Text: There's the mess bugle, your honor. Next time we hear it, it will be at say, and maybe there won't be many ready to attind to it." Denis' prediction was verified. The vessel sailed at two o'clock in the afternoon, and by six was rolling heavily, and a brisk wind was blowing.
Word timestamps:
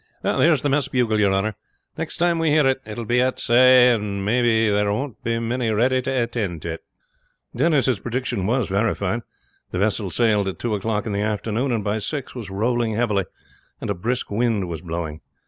There's 0.23 0.63
the 0.63 0.69
mess 0.69 0.87
bugle, 0.87 1.19
your 1.19 1.31
honor. 1.31 1.53
Next 1.95 2.17
time 2.17 2.39
we 2.39 2.49
hear 2.49 2.65
it, 2.65 2.81
it 2.87 2.97
will 2.97 3.05
be 3.05 3.21
at 3.21 3.39
say, 3.39 3.93
and 3.93 4.25
maybe 4.25 4.67
there 4.67 4.91
won't 4.91 5.23
be 5.23 5.37
many 5.37 5.69
ready 5.69 6.01
to 6.01 6.09
attind 6.09 6.63
to 6.63 6.71
it." 6.73 6.81
Denis' 7.55 7.99
prediction 7.99 8.47
was 8.47 8.67
verified. 8.67 9.21
The 9.69 9.77
vessel 9.77 10.09
sailed 10.09 10.47
at 10.47 10.57
two 10.57 10.73
o'clock 10.73 11.05
in 11.05 11.11
the 11.11 11.21
afternoon, 11.21 11.71
and 11.71 11.83
by 11.83 11.99
six 11.99 12.33
was 12.33 12.49
rolling 12.49 12.95
heavily, 12.95 13.25
and 13.79 13.91
a 13.91 13.93
brisk 13.93 14.31
wind 14.31 14.67
was 14.67 14.81
blowing. 14.81 15.21